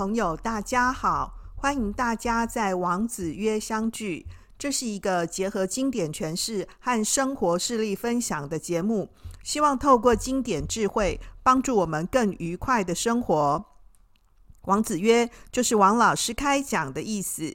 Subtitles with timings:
[0.00, 4.24] 朋友，大家好，欢迎大家在王子约相聚。
[4.58, 9.10] 这是一个结合经典诠释和生活事例分享的节目，
[9.42, 13.62] 希望透过经典智慧，帮助我们更愉快的生活。
[14.62, 17.54] 王子约就是王老师开讲的意思。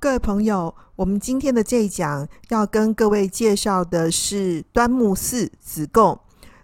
[0.00, 6.18] 各位朋友，我们今天的这一讲要跟各位介绍的是端木赐子贡。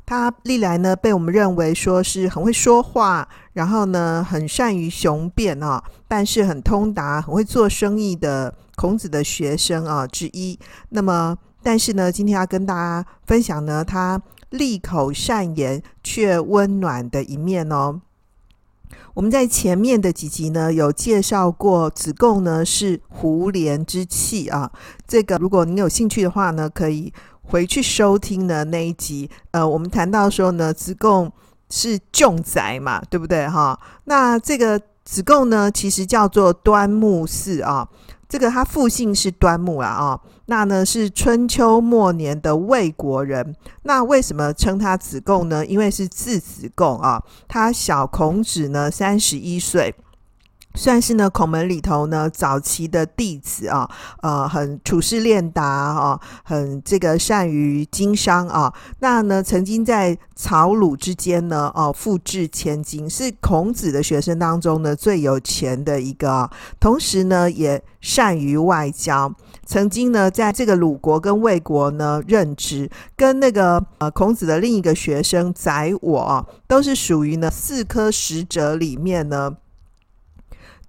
[0.07, 3.29] 他历来呢被我们认为说是很会说话，
[3.61, 10.59] 然后呢很善于雄辩啊，办事很通达，很会做生意的孔子的学生啊之一。
[10.89, 14.19] 那么，但是呢，今天要跟大家分享呢，他
[14.49, 18.01] 利口善言却温暖的一面哦。
[19.13, 24.73] 我们在前面的几集呢有介绍过，子贡呢是胡琏之器啊。
[25.07, 27.13] 这个如果您有兴趣的话呢，可以。
[27.43, 31.29] 回去收听的那一集，呃，我们谈到说呢，子贡
[31.71, 33.79] 是重宅嘛，对不对哈？
[34.05, 37.89] 那这个子贡呢，其实叫做端木氏啊，
[38.29, 43.55] 这个他父姓是端木啊啊，那呢是春秋末年的魏国人。
[43.85, 45.65] 那为什么称他子贡呢？
[45.65, 49.95] 因为是字子贡啊，他小孔子呢三十一岁。
[50.81, 53.87] 算是呢，孔门里头呢早期的弟子啊，
[54.23, 58.73] 呃，很处事练达啊，很这个善于经商啊。
[59.01, 66.49] 那呢，曾经在曹鲁之间呢，哦、啊，富至千金，是孔子的学生当中呢最有钱的一个。
[66.81, 69.31] 同时呢，也善于外交，
[69.67, 79.57] 曾经呢在这个鲁国跟魏国呢任职，跟那个呃孔子的另一个学生宰我、啊，都是属于呢四科使者里面呢。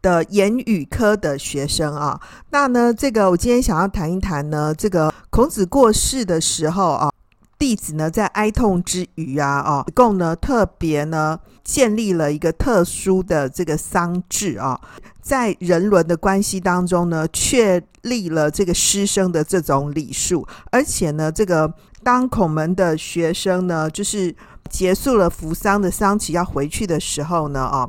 [0.01, 7.11] 的言语科的学生啊，那呢，这个我今天想要谈一谈呢，这个孔子过世的时候啊，
[7.59, 14.79] 弟子呢在哀痛之余啊，哦，子贡呢特别呢建立了一个特殊的这个丧制啊，
[15.21, 21.71] 在人伦的关系当中呢，确立了这个师生的这种礼数，而且呢，这个
[22.03, 24.35] 当孔门的学生呢，就是
[24.67, 27.87] 结束了扶丧的丧期要回去的时候呢，啊。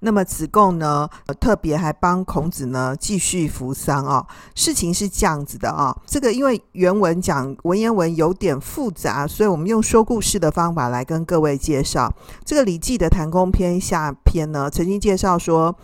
[0.00, 1.08] 那么子贡呢，
[1.40, 4.26] 特别还帮孔子呢继续扶丧啊。
[4.54, 12.12] 事情是这样子的啊，这个因为原文讲文言文有点复杂，所以我们用说故事的方法来跟各位介绍。
[12.44, 15.76] 这个《礼记》的谭公篇下篇呢，曾经介绍说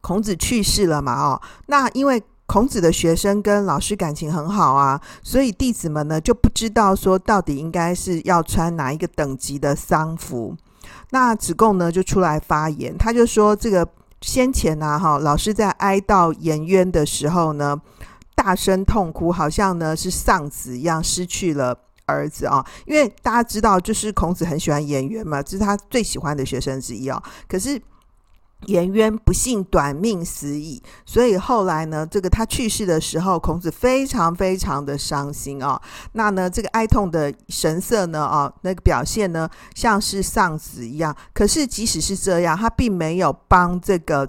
[0.00, 10.56] 孔子去世了嘛，哦，那因为孔子的学生跟老师感情很好啊，所以弟子们呢就不知道说到底应该是要穿哪一个等级的丧服。
[11.10, 13.88] 那子贡呢就出来发言，他就说这个
[14.20, 17.80] 先前呢、啊，哈，老师在哀悼颜渊的时候呢，
[18.34, 22.64] 大声痛哭，好像呢是丧子一样，失去了儿子啊。
[22.86, 27.22] 因为大家知道，就是孔子很喜欢颜渊嘛，这是他最喜欢的学生之一啊。
[27.48, 27.80] 可是。
[28.66, 35.80] 颜渊不幸短命死矣，所以后来呢，这个他去世的时候，孔子非常非常的伤心啊。
[36.12, 41.16] 那呢，这个哀痛的神色呢，啊，那个表现呢，像是丧子一样。
[41.32, 44.28] 可是即使是这样，他并没有帮这个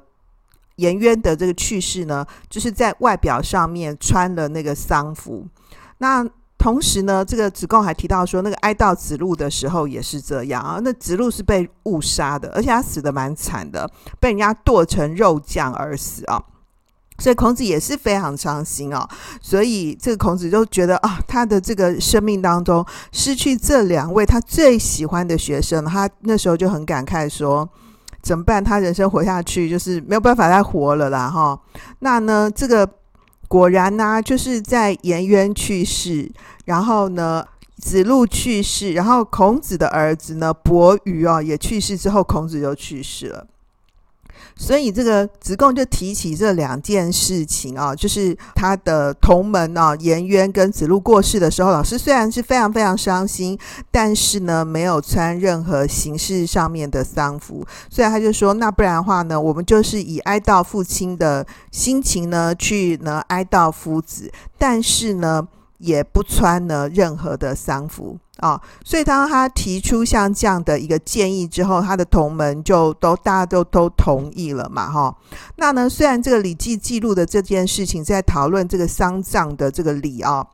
[0.77, 5.45] 颜渊的这个去世呢，就是在外表上面穿了那个丧服。
[5.97, 6.25] 那
[6.61, 10.79] 同时呢，这个子贡还提到说，那个哀悼子路的时候也是这样啊。
[10.83, 13.89] 那子路是被误杀的，而且他死得蛮惨的，
[14.19, 16.39] 被人家剁成肉酱而死啊。
[17.17, 19.09] 所以孔子也是非常伤心啊。
[19.41, 27.67] 所以这个孔子就觉得啊，他的这个生命当中失去这两位他最喜欢的学生，他那时候就很感慨说，
[28.21, 28.63] 怎么办？
[28.63, 31.59] 他人生活下去就是没有办法再活了啦哈。
[32.01, 32.87] 那呢，这个。
[33.51, 36.31] 果然呢、就是在颜渊去世，
[36.63, 37.45] 然后呢，
[37.77, 43.45] 子路去世，然后孔子的儿子呢，伯鱼哦也去世之后，孔子就去世了。
[44.55, 53.57] 所以这个子贡就提起这两件事情啊，就是他的同门啊，颜渊跟子路过世的时候，老师虽然是非常非常伤心，
[53.89, 65.47] 但是呢，没有穿任何形式上面的丧服，所以他就说，那不然的话呢，我们就是以哀悼父亲的心情呢，去呢哀悼夫子，但是呢，
[65.81, 68.17] 也不穿呢任何的丧服。
[68.37, 75.15] 啊、所以当他提出像这样的一个建议之后，他的同门就都大家都都同意了嘛，哈。
[75.57, 80.47] 那呢，虽然这个《礼记》记录的这件事情在讨论这个丧葬的这个礼啊，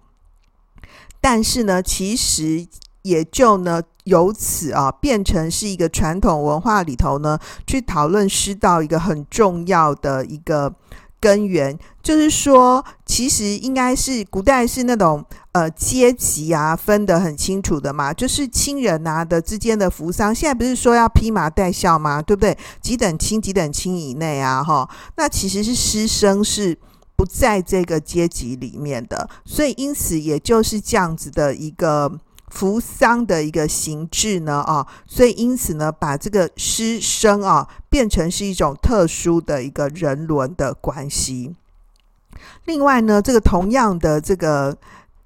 [1.22, 2.68] 但是呢，其实
[3.04, 10.74] 也就呢由此啊变成是一个传统文化里头呢去讨论师道一个很重要的一个
[11.20, 20.34] 根源，就是说，其实应该是古代是那种呃阶级啊分得很清楚的嘛，就是亲人啊的之间的扶丧。
[20.34, 22.22] 现在不是说要披麻戴孝吗？
[22.22, 22.58] 对不对？
[22.82, 24.88] 几等亲，几等亲以内啊，哈。
[25.16, 26.78] 那其实是师生是
[27.16, 32.20] 不在这个阶级里面的，所以因此也就是这样子的一个。
[32.58, 41.56] 扶丧的一个形制呢，啊，所以因此呢，把这个师生啊变成是一种特殊的一个人伦的关系。
[42.66, 44.76] 另外呢，这个同样的这个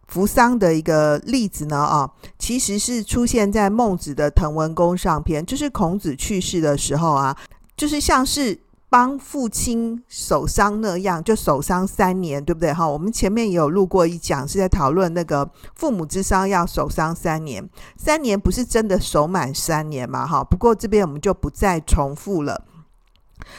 [0.09, 7.37] 扶丧的一个例子呢，啊，其实是出现在孟子的《滕文公上篇》，就是孔子去世的时候啊，
[7.77, 8.59] 就是像是。
[8.91, 12.73] 帮父亲守丧那样，就守丧三年，对不对？
[12.73, 20.27] 哈，我们前面也有录过一讲，是在讨论那个父母之丧要守丧三年，三年不是真的守满三年嘛？
[20.27, 22.65] 哈，不过这边我们就不再重复了。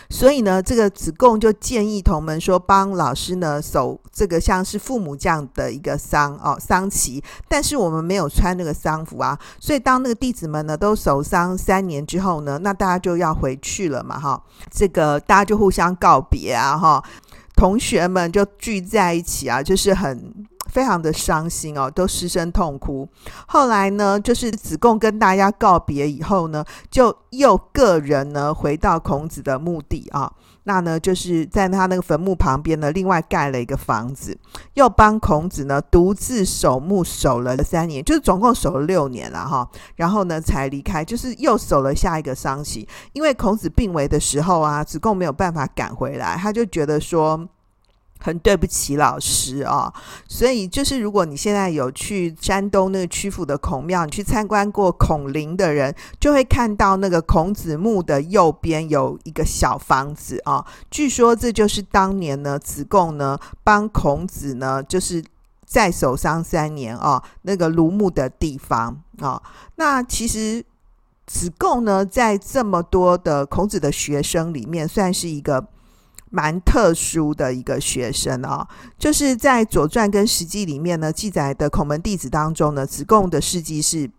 [0.08, 17.02] 所以呢，这个子贡就建议同门说，帮老师呢守这个像是父母这样的一个丧哦丧期，但是我们没有穿那个丧服啊，所以当那个弟子们呢都守丧三年之后呢，那大家就要回去了嘛哈，这个大家就互相告别啊哈，
[17.56, 20.46] 同学们就聚在一起啊，就是很。
[20.72, 23.06] 非常的伤心哦，都失声痛哭。
[23.46, 30.32] 后来呢，就是子贡跟大家告别以后呢，就又个人呢回到孔子的墓地啊。
[30.64, 34.38] 那呢，就是在他那个坟墓旁边呢，另外盖了一个房子，
[34.72, 39.69] 又帮孔子呢独自守墓守了三年，就是总共守了六年了哈。
[39.96, 42.88] 然后呢，才离开，就是又守了下一个丧期。
[43.12, 47.46] 因为孔子病危的时候啊，子贡没有办法赶回来，他就觉得说。
[48.22, 49.92] 很对不起老师啊，
[50.28, 60.64] 所以就是如果你现在有去山东那个曲阜的孔庙，你去参观过孔陵的人，就会看到那个孔子墓的右边有一个小房子啊。
[60.88, 65.24] 据说这就是当年呢子贡呢帮孔子呢就是
[65.66, 69.42] 在守丧三年啊那个庐墓的地方啊。
[69.74, 70.64] 那其实
[71.26, 75.66] 子贡呢在这么多的孔子的学生里面，算是一个。
[76.34, 78.67] 蛮特殊的一个学生啊、
[78.99, 84.11] 就是在《左传》跟《史记》里面呢记载的孔门弟子当中呢，子贡的事迹是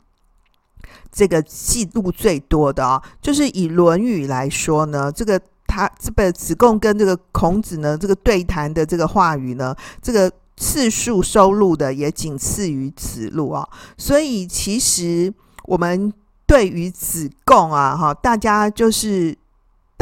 [1.12, 13.68] 这个记录最多的啊、就是以《论语》来说呢，这个他这个子贡跟这个孔子呢这个对谈的这个话语呢，这个次数收录的也仅次于子路啊。
[13.98, 15.34] 所以其实
[15.64, 16.14] 我们
[16.46, 19.36] 对于子贡啊，哈，大家就是。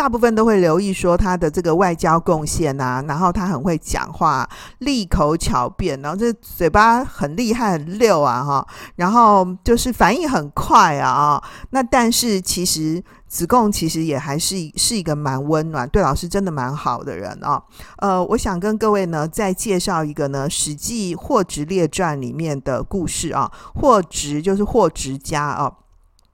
[0.02, 4.50] 大部分都会留意说他的这个外交贡献啊，然后他很会讲话，
[4.80, 11.40] 利口巧辩，然后这嘴巴很厉害很溜啊哈，然后就是反应很快啊。
[11.70, 17.62] 那但是其实子贡其实也还是是一个蛮温暖，对老师真的蛮好的人啊。
[17.98, 23.52] 呃，我想跟各位呢再介绍一个呢《史记·霍职列传》里面的故事啊。
[23.76, 25.72] 霍职就是霍职家啊。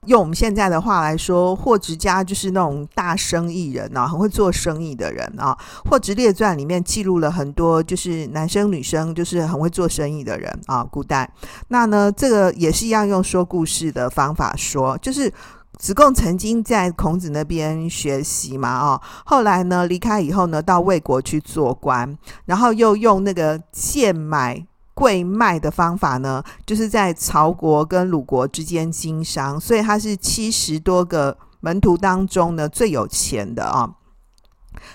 [0.08, 5.56] 用我们现在的话来说，霍职家就是那种大生意人啊，很会做生意的人啊。
[5.88, 10.82] 《霍职列传》里面记录了很多，就是男生女生，就是很会做生意的人啊。
[10.82, 11.30] 古代
[11.68, 15.32] 那呢，这个也是一样用说故事的方法说，就是
[15.78, 22.16] 子贡曾经在孔子那边学习嘛啊，后来呢离开以后呢，到魏国去做官，
[22.46, 24.66] 然后又用那个贱买。
[24.98, 33.88] 贵卖的方法呢，就是在曹国跟鲁国之间经商，所以他是七十多个门徒当中呢最有钱的啊。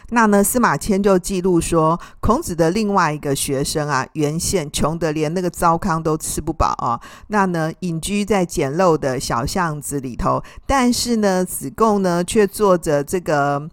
[0.09, 6.99] 那呢，司马迁就记录说，孔子的另外一个学生啊，原先穷得连那个糟糠都吃不饱啊。
[7.27, 13.69] 那呢，隐居在简陋的小巷子里头，但是呢，子贡呢却坐着这个。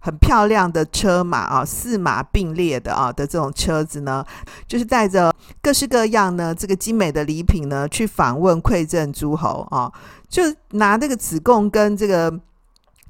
[0.00, 4.24] 很漂亮的车马啊，四马并列的啊的这种车子呢，
[4.66, 9.92] 就是带着各式各样呢这个精美的礼品呢去访问馈赠诸侯啊，
[10.28, 12.40] 就拿这个子贡跟这个。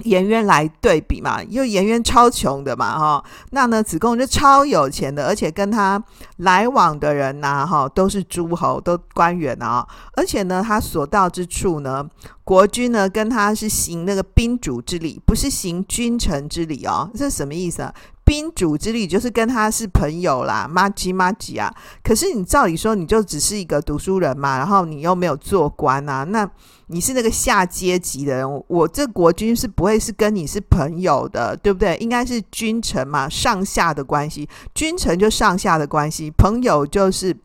[0.04, 6.02] 颜渊来对比嘛，因为颜渊超穷的嘛，哈，那呢子贡就超有钱的，而且跟他
[6.38, 12.04] 来往的人呐，哈，都是诸侯，都官员啊，而且呢，他所到之处呢，
[12.44, 17.94] 国君呢跟他是行那个宾主之礼，不是行君臣之礼哦，这是什么意思啊？
[18.30, 21.68] 宾主之礼就是跟他是朋友啦，马吉马吉啊。
[22.00, 26.48] 可是你照理说，你就只是一个读书人嘛，然后你又没有做官啊，那
[26.86, 31.96] 你是那个下阶级的人，我这国君是不会是跟你是朋友的，对不对？
[31.96, 37.36] 应该是君臣嘛，上下的关系，君臣就上下的关系，朋友就是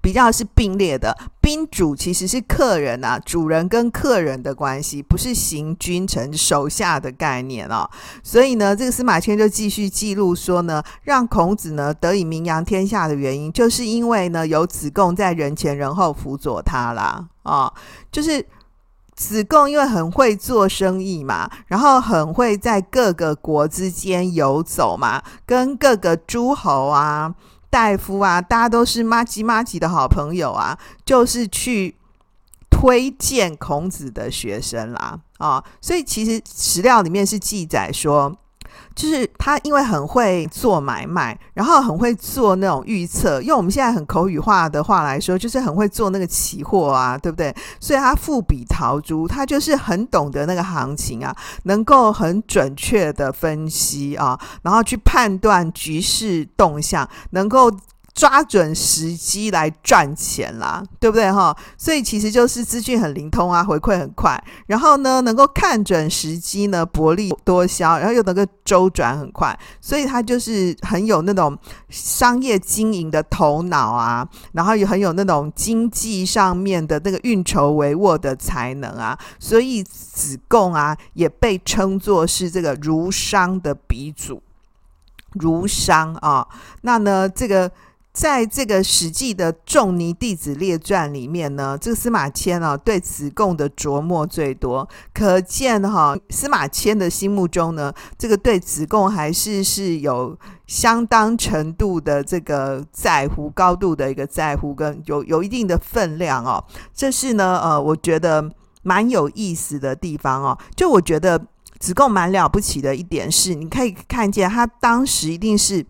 [0.00, 7.88] 比较是并列的，宾主其实是客人啊，主人跟客人的关系，不是行君臣手下的概念哦。
[8.22, 17.74] 所以呢，这个司马迁就继续记录说呢，让孔子呢得以名扬天下的原因，就是因为呢有子贡在人前人后辅佐他啦啊、哦，
[18.10, 18.44] 就是
[19.14, 27.34] 子贡因为很会做生意嘛，然后很会在各个国之间游走嘛，跟各个诸侯啊。
[27.70, 31.96] 大夫啊，大家都是玛吉玛吉的好朋友啊，就是去
[32.70, 38.36] 推荐孔子的学生啦啊，所以其实史料里面是记载说。
[38.96, 47.54] 就是他，因为很会做买卖，然后很会做那种预测，用我们现在很口语化的话来说，就是很会做那个期货啊，对不对？
[47.78, 57.70] 所以他富比陶朱，他就是很懂得那个行情啊，能够很准确的分析啊，然后去判断局势动向，能够。
[58.16, 61.54] 抓准时机来赚钱啦，对不对哈？
[61.76, 71.54] 所以其实就是资讯很灵通啊，回馈很快，然后呢，能够看准时机呢，薄利多销，然后又能够周转很快，所以他就是很有那种
[71.90, 84.42] 商业经营的头脑啊，然后也很有那种经济上面的那个运筹帷幄的才能啊，所以子贡啊也被称作是这个儒商的鼻祖，
[85.32, 86.48] 儒商啊，
[86.80, 87.70] 那呢这个。
[88.16, 100.34] 在这个《史记》的《仲尼弟子列传》里面呢，这个司马迁啊对子贡的琢磨最多，可见哈司马迁的心目中呢，这个对子贡还是是有
[100.66, 106.64] 相当程度的这个在乎，高度的一个在乎，跟有有一定的分量哦。
[106.94, 108.50] 这是呢，呃，我觉得
[108.82, 110.58] 蛮有意思的地方哦。
[110.74, 111.38] 就我觉得
[111.78, 115.84] 子贡蛮了不起的一点是，你可以看见他当时一定是。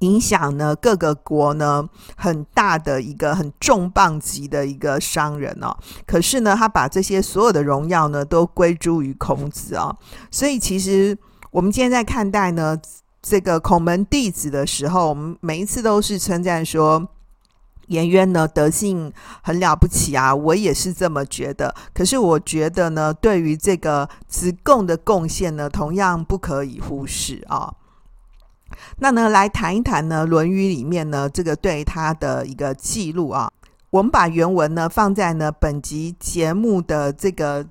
[0.00, 5.76] 影响呢各个国呢很大的一个很重磅级的一个商人哦，
[6.06, 9.96] 可是呢他把这些所有的荣耀呢都归诸于孔子哦，
[10.30, 11.16] 所以其实
[11.50, 12.78] 我们今天在看待呢
[13.22, 17.08] 这个孔门弟子的时候，我们每一次都是称赞说
[17.88, 19.12] 颜渊呢德性
[19.42, 21.74] 很了不起啊，我也是这么觉得。
[21.94, 27.72] 可是我觉得呢，对于这个子贡的贡献呢，同样不可以忽视啊。
[28.98, 33.50] 那呢，来谈一谈呢，《论语》里面呢，这个对他的一个记录啊。
[33.90, 37.64] 我们把原文呢放在呢本集节目的这个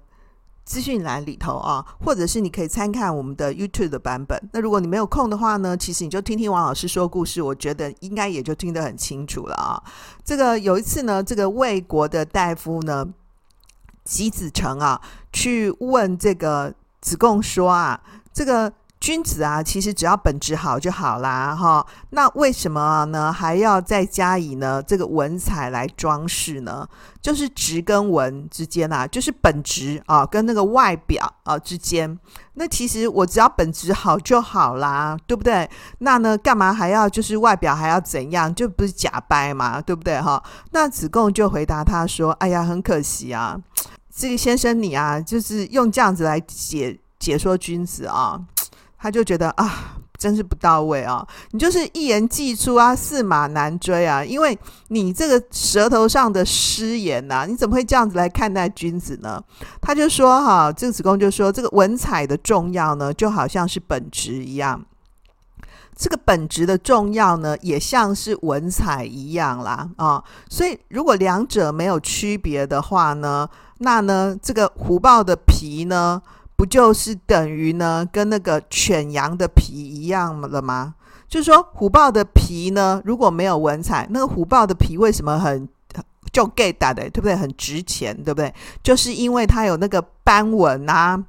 [0.63, 4.41] 资讯栏里头啊，或者是你可以参看我们的 YouTube 的版本。
[4.51, 9.83] 那如果你没有空的话呢，其实你就听听王老师说故事，我觉得应该也就听得很清楚了啊。
[10.23, 13.05] 这个有一次呢，这个魏国的大夫呢，
[14.03, 14.99] 姬子成啊，
[15.31, 18.01] 去问这个子贡说啊，
[18.33, 18.73] 这个。
[19.05, 21.85] 君子啊，其实只要本质好就好啦，哈。
[22.09, 23.31] 那为什么呢？
[23.31, 26.87] 还要再加以呢这个文采来装饰呢？
[27.21, 32.17] 就是直跟文之间啊，就是本质啊跟那个外表啊之间。
[32.55, 35.69] 那其实我只要本质好就好啦，对不对？
[35.99, 38.51] 那呢，干嘛还要就是外表还要怎样？
[38.55, 40.19] 就不是假掰嘛，对不对？
[40.19, 40.41] 哈。
[40.71, 43.55] 那子贡就回答他说：“哎呀，很可惜啊，
[44.11, 48.41] 这个先生你啊，就是用这样子来解解说君子啊。”
[49.05, 51.23] 他就觉得啊，真是不到位啊！
[51.51, 54.25] 你就是一言既出啊，驷马难追啊！
[54.25, 54.57] 因为
[54.87, 59.39] 你这个舌头上的失言呐、你怎么会这样子来看待君子呢？
[59.79, 64.83] 他就说哈，这个子贡就说，这个文采的重要呢，就好像是本职一样。
[65.95, 70.23] 这个本质的重要呢，也像是文采一样啦啊！
[70.49, 73.47] 所以如果两者没有区别的话呢，
[73.77, 76.19] 那呢，这个虎豹的皮呢？
[76.55, 80.95] 不就是等于呢，跟那个犬羊的皮一样了吗？
[81.27, 85.67] 就是说，虎豹的皮呢，如果没有文采，那个虎豹的皮为什么很
[86.31, 87.35] 就 get 的，对不对？
[87.35, 88.53] 很值钱，对不对？
[88.83, 91.21] 就是因为它有那个斑纹啊、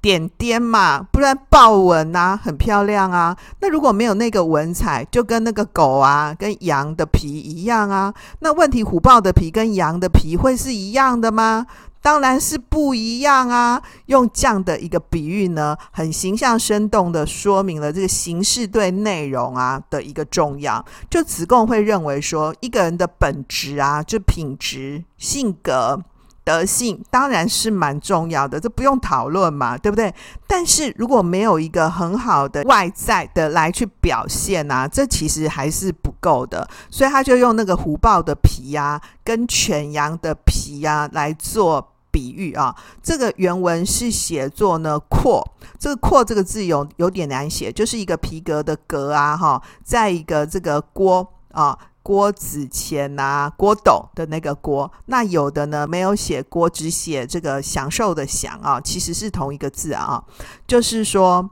[0.00, 3.36] 点点嘛，不然豹纹啊，很漂亮啊。
[3.60, 8.12] 那如果没有那个文采，就跟那个狗啊、跟羊的皮一样啊。
[8.40, 11.66] 那问题，虎豹的皮跟羊的皮会是一样的吗？
[12.02, 13.80] 当然是不一样啊！
[14.06, 20.84] 用这样的一个比喻呢，很形象生动的说明了这个形式对内容啊的一个重要。
[21.08, 26.02] 就子贡会认为说，一个人的本质啊，就品质、性格、
[26.42, 30.12] 德性，当然是蛮重要的，这不用讨论嘛，对不对？
[30.48, 36.68] 但是如果没有一个很好的外在的来去表现啊，这其实还是不够的。
[36.90, 41.91] 所以他就用那个虎豹的皮啊，跟犬羊的皮啊来做。
[42.12, 45.42] 比喻啊，这个原文是写作呢“阔”，
[45.80, 60.22] 这个“阔”这个字有有点难写，就是一个皮革的“革”啊，哈，在一个这个锅啊郭子乾啊，郭斗的那个郭，那有的呢没有写郭，只写这个享受的享啊，其实是同一个字啊，
[60.66, 61.48] 就是说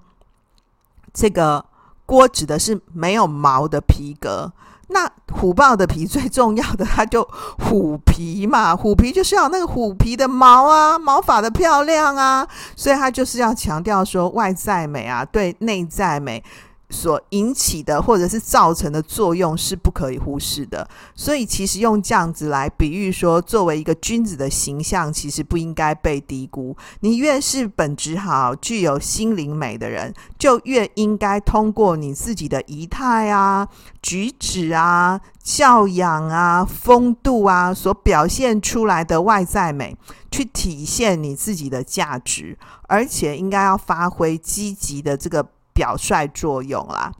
[1.14, 1.64] 这个
[2.04, 4.52] 郭指的是没有毛的皮革。
[4.90, 7.26] 那虎豹的皮最重要的，它就
[7.58, 16.42] 虎皮嘛， 虎皮就是要那个虎皮的毛啊，毛发的漂亮啊，所以它就是要强调说外在美啊，对内在美。
[16.90, 26.76] 所引起的或者是造成的作用是不可以忽视的，所以其实用这样子来比喻说，作为一个君子的形象，其实不应该被低估。
[27.00, 33.68] 你越是本质好、具有心灵美的人，就越应该通过你自己的仪态啊、
[34.02, 39.96] 举止啊、教养啊、风度啊，所表现出来的外在美，
[40.30, 45.46] 去体现你自己的价值，而且应该要发挥积极的这个。
[45.72, 47.12] 表率作用啦，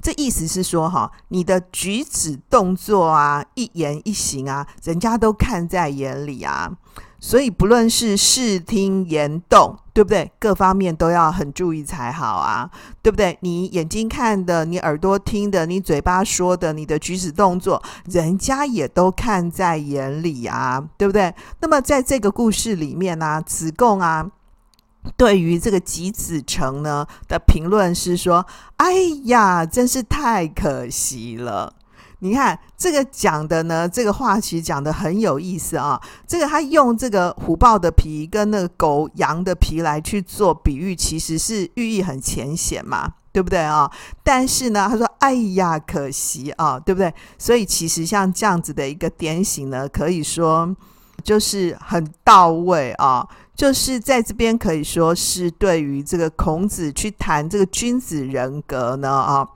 [0.00, 6.72] 这意思是说，哈，你的举止动作啊，一言一行啊，人家都看在眼里啊，
[7.20, 10.32] 所以不论是视听言动，对不对？
[10.40, 12.68] 各方面都要很注意才好啊，
[13.00, 13.38] 对不对？
[13.42, 21.32] 你眼睛看的，你耳朵听的，你嘴巴说的，你的举止动作，人家也都看在眼里啊，对不对？
[21.60, 24.32] 那么在这个故事里面呢，啊，子贡啊。
[25.16, 28.46] 对于这个季子成呢的评论是说
[28.78, 28.92] ：“哎
[29.24, 31.74] 呀，真是太可惜了。”
[32.20, 36.00] 你看这个讲的呢，这个话其实讲的很有意思啊。
[36.24, 43.90] 这个他用这个虎豹的皮跟那个狗羊的皮来去做比喻，其实是寓意很浅显嘛，对不对啊？
[44.22, 50.72] 但是呢，他说：“哎呀，可惜啊，对不对？”所以其实像这样子的一个点醒呢，可以说
[51.24, 53.28] 就是很到位啊。
[53.54, 59.48] 就是在这边可以说是对于这个孔子去谈这个君子人格呢啊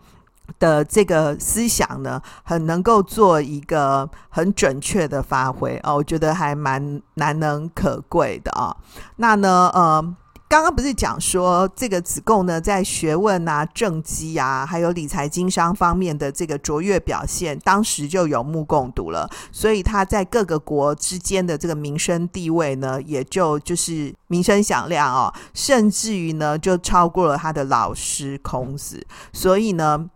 [0.59, 8.77] 的这个思想呢，很能够做一个很准确的发挥哦，我觉得还蛮难能可贵的啊。
[9.17, 10.17] 那呢呃。
[10.49, 19.29] 刚刚不是讲说这个子贡呢，在学问啊、政绩啊，还有理财经商方面的这个卓越表现，当时就有目共睹了。
[19.51, 29.05] 所以他在各个国之间的这个名声地位呢，也就就是名声响亮哦，甚至于呢，就超过了他的老师孔子。
[29.33, 30.09] 所以呢。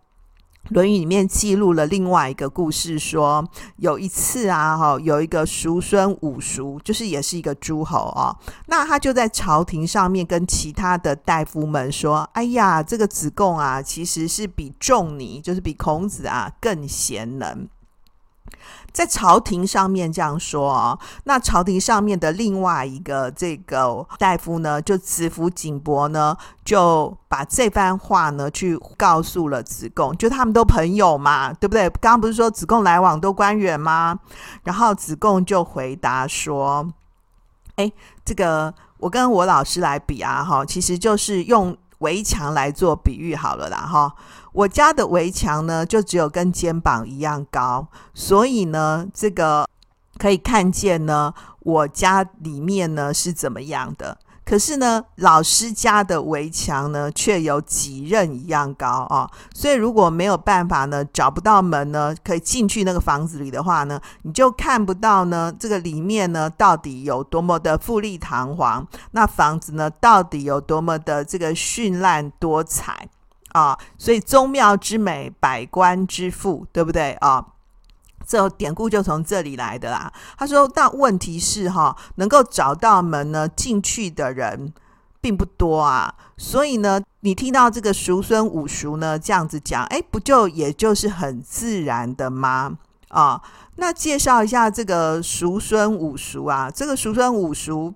[0.69, 3.45] 论语》里面记录了另外一个故事，说
[3.77, 8.33] 有一次啊，哈，有一个叔孙武叔，就是也是一个诸侯啊，
[8.67, 17.67] 那他就在朝廷上面跟其他的大夫们说：“哎呀，这个子贡啊，其实是比仲尼，就是比孔子啊更贤能。”
[18.91, 26.35] 在朝廷上面这样说哦，那朝廷上面的另外一个这个大夫呢，就子服景伯呢，
[26.65, 31.89] 就把这番话呢去告诉了子贡，就他们都朋友嘛，对不对？
[32.01, 34.19] 刚刚不是说子贡来往都官员吗？
[34.63, 36.91] 然后子贡就回答说
[37.77, 37.91] ：“哎，
[38.25, 44.11] 这个我跟我老师来比啊，哈，其实就是用。”围墙来做比喻好了啦，哈，
[44.53, 49.67] 我家的围墙呢，就只有跟肩膀一样高，所以呢，这个
[50.17, 54.17] 可以看见呢，我家里面呢是怎么样的。
[54.43, 59.29] 可是呢，老师家的围墙呢，却有几仞一样高啊！
[59.53, 73.07] 所以如果没有办法呢，找不到门呢，可以进去那个房子里的话呢，你就看不到呢，这个里面呢，到底有多么的富丽堂皇，那房子呢，到底有多么的这个绚烂多彩
[73.53, 73.77] 啊！
[73.97, 77.45] 所以宗庙之美，百官之富，对不对啊？
[78.25, 80.11] 这典故就从这里来的啦。
[80.37, 84.73] 他说：“但问题是哈，能够找到门呢，进去的人
[85.19, 86.13] 并不多啊。
[86.37, 92.77] 所以呢，你听到这个叔孙五叔呢这样子讲，哎，不就也就是很自然的吗？
[93.09, 93.41] 啊，
[93.75, 96.71] 那介绍一下这个叔孙五叔啊。
[96.71, 97.93] 这个叔孙五叔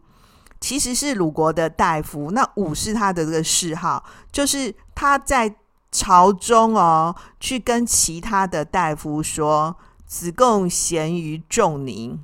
[0.65, 5.53] 其实是鲁国的大夫，那武是他的这个谥号，就是他在
[5.91, 9.75] 朝中哦，去跟其他的大夫说。”
[10.07, 12.19] 子贡贤于仲尼，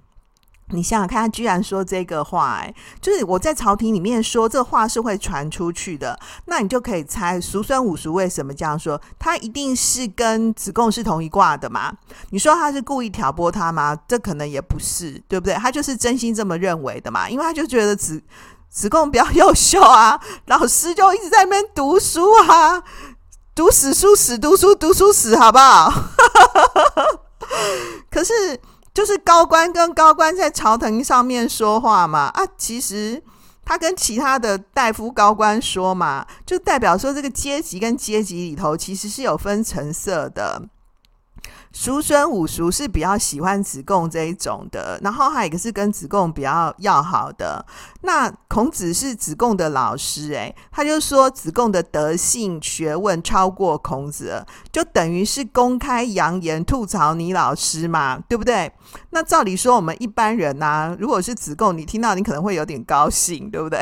[0.71, 8.99] 你想想看，他居然说这个话，哎，就是我在朝廷里面说这话是会传出去的，那你就可以猜叔孙伍叔为什么这样说？
[9.19, 11.91] 他一定是跟子贡是同一挂的嘛？
[12.29, 13.97] 你说他是故意挑拨他吗？
[14.07, 15.53] 这可能也不是，对不对？
[15.55, 18.21] 他就是真心这么认为的嘛，因为他就觉得子
[18.69, 22.81] 子贡比较优秀啊，老师就一直在那边读书啊，
[23.53, 25.91] 读死书死读书读书死，好不好？
[28.09, 28.59] 可是，
[28.93, 33.21] 就是高官跟高官在朝堂上面说话嘛，啊，其实
[33.63, 40.61] 他跟其他的大夫高官说嘛，就代表说这个阶级跟阶级里头其实是有分层色的。
[41.73, 47.65] 叔孙五叔是比较喜欢子贡这一种的，然后还有一个是跟子贡比较要好的。
[48.01, 58.71] 那孔子是子贡的老师，诶，他就说子贡的德性学问超过孔子，就等于是公开扬言吐槽你老师嘛，对不对？
[59.11, 63.79] 那照理说，我们一般人呐、如果是子贡，你听到你可能会有点高兴，对不对？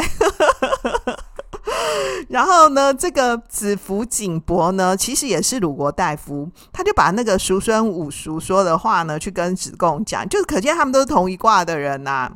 [2.29, 12.31] 然后呢，这个子服景伯呢，其实也是鲁国大夫，他就把那个叔孙五叔说的话呢，去跟子贡讲，就可见他们都是同一挂的人呐、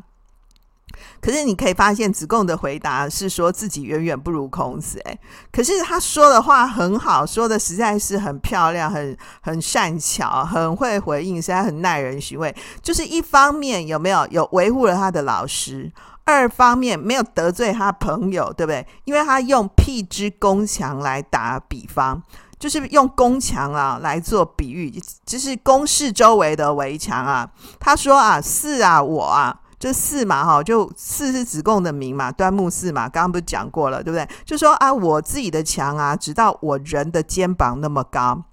[1.22, 5.18] 可是你可以发现，子贡的回答是说自己远远不如孔子，哎，
[5.52, 12.54] 可是他说的话很好，说的实在是很漂亮，很很善巧，很会回应，实在很耐人寻味。
[12.82, 15.92] 就是一方面有没有有维护了他的老师。
[16.26, 18.86] 二方面没有得罪他朋友，对不对？
[19.04, 22.22] 因为他用辟之宫墙来打比方，
[22.58, 24.90] 就是用宫墙啊来做比喻，
[25.26, 27.50] 就是宫室周围的围墙啊。
[27.80, 34.26] 他说啊，四啊，我啊，就四嘛，哈，就四是子贡的名嘛，端木四嘛，刚刚不是讲过了，对不对？
[34.46, 38.44] 就说啊，我自己的墙啊，直到我人的肩膀那么高。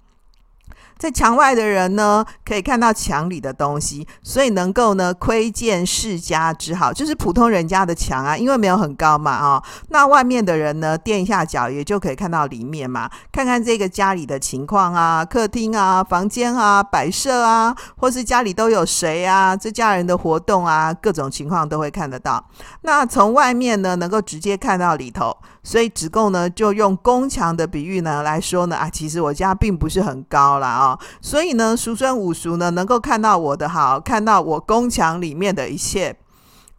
[1.01, 22.45] 在墙外的人呢，可以看到墙里的东西，所以能够呢窥见世家之好，就是普通人家的墙啊，因为没有很高嘛，哦，那外面的人呢垫一下脚也就可以看到里面嘛，看看这个家里的情况啊，客厅啊、房间啊、摆设啊，或是家里都有谁啊，这家人的活动啊，各种情况都会看得到。
[22.81, 25.35] 那从外面呢，能够直接看到里头。
[25.63, 30.99] 所以子贡呢，就用宫墙的比喻呢来说呢，啊，其实我家并不是很高啦哦。
[31.21, 36.17] 所以呢，叔孙五叔呢，能够看到我的好，看到我宫墙里面的一切。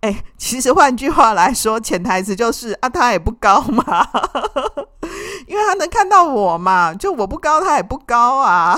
[0.00, 4.04] 哎，其实换句话来说，潜台词就是啊，他也不高嘛，
[5.46, 8.76] 因为他能看到我嘛，就我不高，他也不高啊。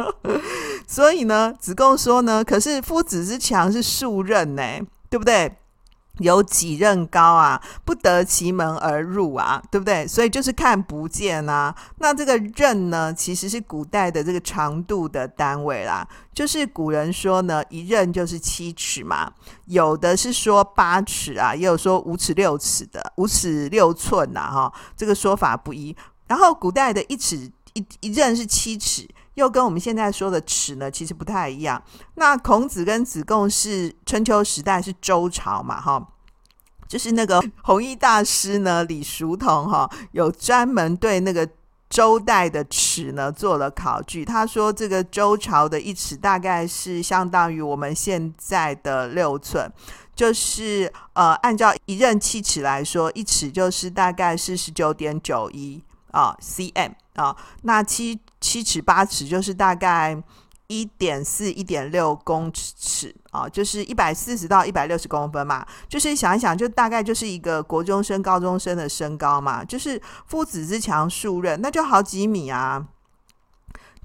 [0.86, 4.62] 所以呢，子贡说呢，可是夫子之墙是数仞呢，
[5.08, 5.50] 对不对？
[6.18, 7.60] 有几任高啊？
[7.84, 10.06] 不得其门而入啊，对不对？
[10.06, 11.74] 所以就是看不见啊。
[11.98, 16.06] 那这个仞呢，其实是古代的这个长度的单位啦。
[16.32, 19.32] 就是古人说呢，一仞就是七尺嘛。
[19.66, 25.96] 有的是说八尺啊，也有说五尺六尺的，五尺六寸呐，哈，这个说法不一。
[26.28, 29.08] 然后古代的一尺一一仞是七尺。
[29.34, 31.82] 又跟我们现在说的尺呢，其实不太一样。
[32.14, 36.08] 那孔子跟子贡是春秋时代是周朝嘛，哈，
[36.86, 41.48] 就是那个弘一大师呢，李叔同哈，有专门对那个
[41.90, 44.24] 周代的尺呢做了考据。
[44.24, 49.68] 他说，这个周朝的一尺大概是相当于我们现在的六寸，
[50.14, 58.20] 就是呃，按照一仞七尺来说，一尺就是大概是十九点九一啊 cm 啊，那七。
[58.44, 60.22] 七尺八尺就是大概
[60.66, 65.66] 一点四一点六公尺啊，就是一百四十到一百六十公分嘛。
[65.88, 69.64] 就是想一想，就大概就是一个国中生、高中生的身高嘛。
[69.64, 72.86] 就是父子之强数仞，那就好几米啊，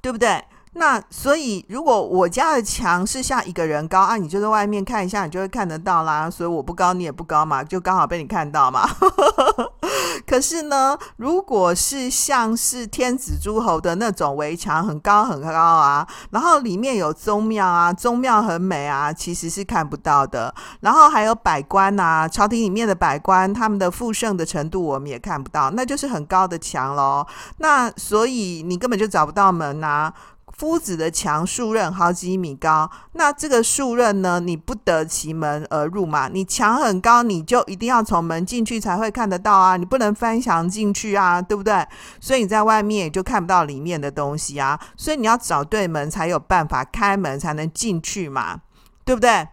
[0.02, 0.42] 对不对？
[0.74, 6.30] 那所以，如果我家的墙是像一个人高啊，你就在外面看一下，你就会看得到啦。
[6.30, 8.88] 所以我不高，你也不高嘛， 就刚好被你看到嘛。
[10.28, 20.54] 可是呢，如果是像是天子诸侯的那种围墙很高很高啊，然后里面有宗庙啊，宗庙很美啊，其实是看不到的。
[20.82, 27.26] 然后还有百官啊，朝廷里面的百官，他们的富盛的程度我们也看不到，那就是很高的墙喽。
[27.58, 30.14] 那所以你根本就找不到门啊。
[30.60, 34.42] 夫子的墙数仞好几米高，那这个数仞呢？
[34.42, 36.28] 你不得其门而入嘛？
[36.28, 39.78] 你墙很高，你就一定要从门进去才会看得到啊！
[39.78, 41.88] 你不能翻墙进去啊，对不对？
[42.20, 44.78] 所以你在外面也就看不到里面的东西啊。
[44.98, 48.60] 所以你要找对门才有办法开门才能进去嘛，
[49.06, 49.48] 对不对？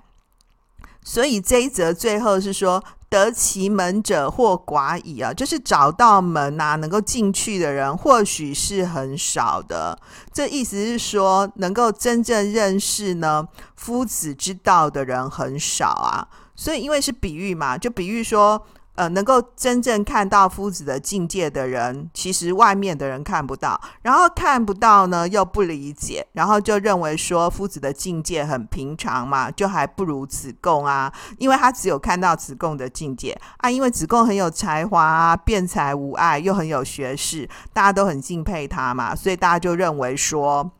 [1.04, 2.82] 所以这一则最后是说。
[3.08, 9.98] 得其门者或寡矣啊，就是找到门啊，能够进去的人或许是很少的。
[10.32, 16.28] 这意思是说，能够真正认识呢夫子之道的人很少啊。
[16.54, 18.66] 所以因为是比喻嘛，就比喻说。
[18.96, 40.72] 呃，能够真正看到夫子的境界的人，其实外面的人看不到，然后看不到呢，又不理解，然后就认为说夫子的境界很平常嘛，就还不如子贡啊，因为他只有看到子贡的境界啊，因为子贡很有才华啊，辩才无碍，又很有学识，大家都很敬佩他嘛，所以大家就认为说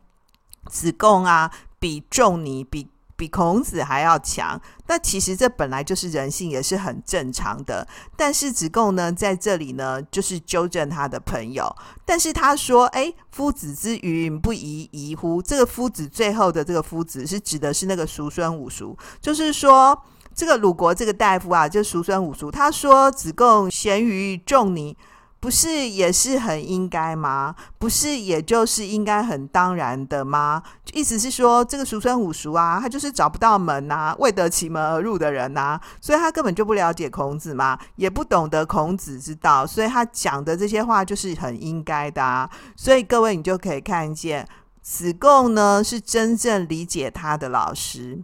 [0.67, 2.89] 子贡啊，比仲尼比。
[3.17, 4.59] 比孔子还要强。
[4.87, 7.85] 那其实这本来就是人性，也是很正常的。
[8.15, 11.75] 但是子贡呢，在这里呢，就是纠正他的朋友。
[12.05, 19.99] 但是他说：“哎，夫子之云，不亦疑乎？”这个夫子最后的这个夫子，是指的是那个叔孙武叔，就是说
[20.33, 22.49] 这个鲁国这个大夫啊，就叔孙武叔。
[22.51, 24.95] 他说：“子贡贤于仲尼。”
[25.39, 27.55] 不是也是很应该吗？
[27.77, 30.63] 不是也就是应该很当然的吗？
[30.93, 42.49] 意思是说，这个叔孙武叔啊，他就是找不到门呐，未得其门而入的人呐，所以他根本就不了解孔子嘛，也不懂得孔子之道，所以他讲的这些话就是很应该的啊。
[42.75, 44.47] 所以各位，你就可以看见
[44.81, 48.23] 子贡呢，是真正理解他的老师。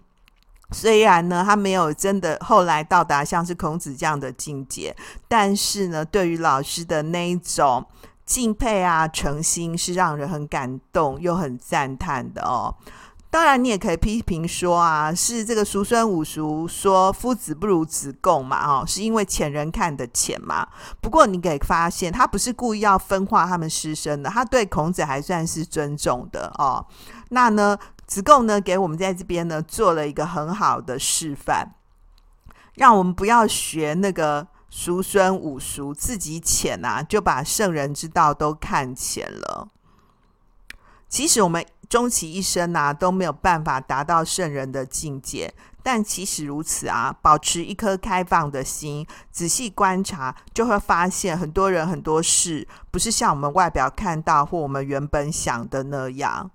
[0.74, 4.96] 虽然呢，他没有真的后来到达像是孔子这样的境界，
[5.28, 7.86] 但是呢，对于老师的那一种
[8.26, 12.76] 敬佩啊、诚心，是让人很感动又很赞叹的哦。
[13.30, 20.68] 当然，你也可以批评说啊，是这个叔孙武叔说夫子不如子贡嘛，哦，是因为浅人看得浅嘛。
[21.02, 26.86] 不过你可以发现，他不是故意要分化他们师生的，他对孔子还算是尊重的哦。
[27.30, 27.76] 那呢？
[28.14, 31.74] 子贡呢，给我们在这边呢做了一个很好的示范，
[32.76, 39.68] 让我们不要学那个叔孙武叔自己浅啊，就把圣人之道都看浅了。
[41.10, 56.52] 其实我们终其一生啊，都没有办法达到圣人的境界，但其实如此啊，保持一颗开放的心，仔细观察，就会发现很多人很多事，不是像我们外表看到或我们原本想的那样。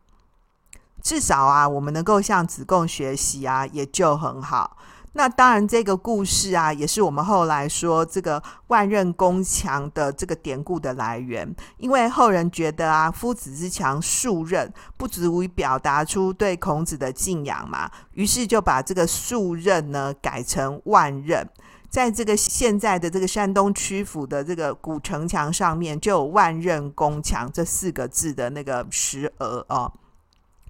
[1.03, 4.77] 至少啊，我们能够向子贡学习啊，也就很好。
[5.15, 11.53] 那当然，这个故事啊，也是我们后来说这个万仞宫墙的这个典故的来源。
[11.79, 21.45] 因为后人觉得啊，夫子之墙数仞不足以表达出对孔子的敬仰嘛，于是就把这个数仞呢改成万仞。
[21.89, 29.91] 在这个现在的这个山东曲阜的这个古城墙上面，就有万仞宫墙这四个字的那个石额哦。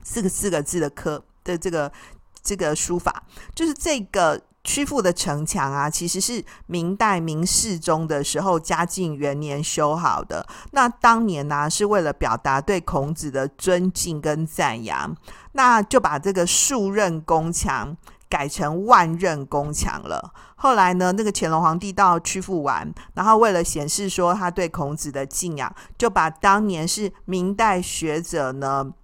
[0.09, 1.93] 四个四个字的科的这个
[2.43, 3.23] 这个书法，
[3.55, 10.47] 就是这个曲阜的城墙啊，其实是明代明世宗的时候嘉靖元年修好的。
[10.71, 15.15] 那当年呢、是为了表达对孔子的尊敬跟赞扬，
[15.53, 17.95] 那就把这个数仞宫墙
[18.31, 20.33] 改成万仞宫墙了。
[20.57, 28.95] 后来呢，那个乾隆皇帝到曲阜玩，然后为了显示说他对孔子的敬仰，就把当年是明代学者呢。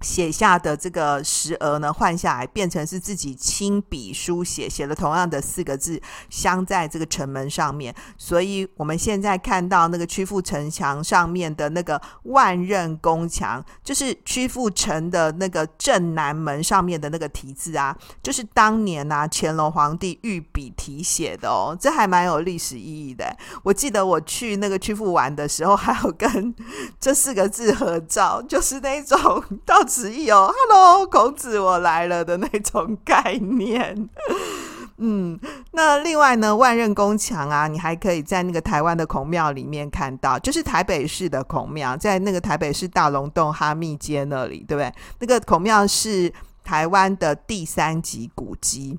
[0.00, 7.92] 写下的这个石额呢，换下来变成是自己亲笔书写，写了同样的四个字，镶在这个城门上面。
[8.16, 23.36] 所以我们现在看到那个曲阜城墙上面的那个万仞宫墙，就是曲阜城的那个正南门上面的那个题字啊，就是当年啊乾隆皇帝御笔题写的哦，这还蛮有历史意义的。
[23.64, 26.54] 我记得我去那个曲阜玩的时候，还有跟
[27.00, 29.87] 这四个字合照，就是那种 到。
[29.88, 34.08] 词义哦，Hello，孔子，我来了的那种概念。
[35.00, 35.38] 嗯，
[35.72, 44.92] 那另外呢，万仞宫墙啊，你还可以在那个台湾的孔庙里面看到，就是台北市的孔庙，在那个台北市大龙洞哈密街那里，对不对？
[45.20, 46.32] 那个孔庙是
[46.64, 48.98] 台湾的第三级古迹。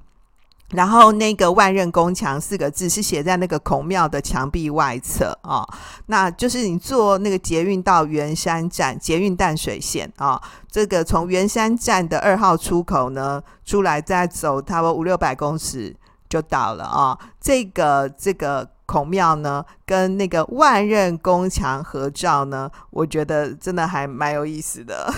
[0.71, 5.67] 然后那个万仞宫墙四个字是写在那个孔庙的墙壁外侧、哦，
[6.05, 15.95] 那就是你坐那个捷运到圆山站，捷运淡水线啊、哦，这个从圆山站的二号出口呢出来，再走差不多五六百公尺
[16.29, 17.19] 就到了啊、哦。
[17.41, 25.11] 这个这个孔庙呢，跟那个万仞宫墙合照呢，我觉得真的还蛮有意思的。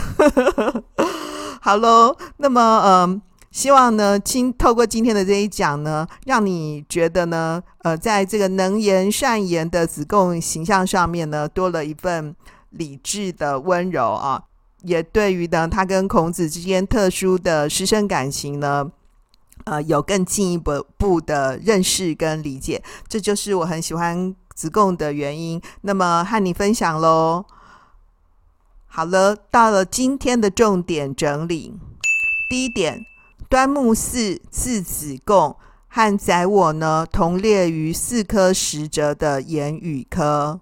[1.60, 3.22] 好喽，那么嗯。
[3.52, 12.34] 希望呢，今透过今天的这一讲呢，让你觉得呢，呃，在这个能言善言的子贡形象上面呢，多了一份
[12.70, 14.42] 理智的温柔啊，
[14.84, 18.90] 也对于呢，他跟孔子之间特殊的师生感情呢，
[19.66, 25.62] 呃，有更进一步步的认识跟理解，这就是我很喜欢子贡的原因。
[25.82, 27.44] 那么和你分享喽。
[28.88, 31.78] 好了，到了今天的重点整理，
[32.50, 33.06] 第一点。
[33.52, 35.58] 端木赐字子贡，
[35.90, 40.62] 和载我呢同列于四科十哲的言语科。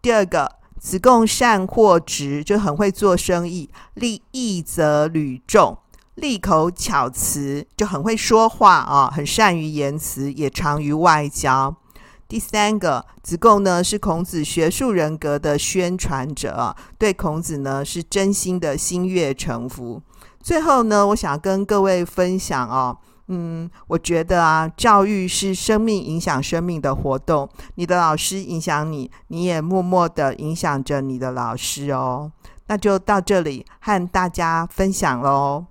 [0.00, 5.76] 第二个，子贡善货直，就很会做生意，立义则屡众，
[6.14, 11.76] 利口巧辞，就很会说话啊，很善于言辞，也长于外交。
[12.26, 20.00] 第三个，子贡呢是孔子学术人格的宣传者，对孔子呢是真心的心悦诚服。
[20.44, 22.94] 最后呢，我想跟各位分享哦，
[23.28, 32.30] 嗯，我觉得啊，教育是生命影响生命的活动，你的老师影响你，你也默默的影响着你的老师哦。
[32.66, 35.64] 那就到这里和大家分享喽。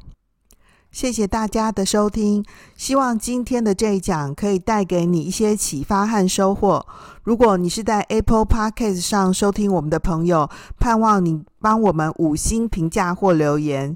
[0.89, 2.43] 谢谢大家的收听，
[2.75, 6.83] 希望今天的这一讲可以带给你一些启发和收获。
[7.21, 13.95] 如果你是在 Apple Podcast 上收听我们的朋友，盼望你帮我们五星评价或留言，